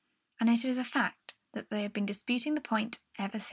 [0.39, 3.39] And it is a fact that they have been disputing the point ever since.